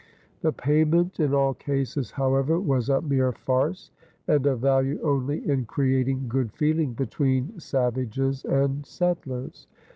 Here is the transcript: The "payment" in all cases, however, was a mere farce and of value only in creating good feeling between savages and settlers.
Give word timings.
The 0.41 0.51
"payment" 0.51 1.19
in 1.19 1.31
all 1.31 1.53
cases, 1.53 2.09
however, 2.09 2.59
was 2.59 2.89
a 2.89 3.01
mere 3.01 3.31
farce 3.31 3.91
and 4.27 4.43
of 4.47 4.59
value 4.61 4.99
only 5.03 5.47
in 5.47 5.65
creating 5.65 6.27
good 6.27 6.51
feeling 6.53 6.93
between 6.93 7.59
savages 7.59 8.43
and 8.43 8.83
settlers. 8.83 9.67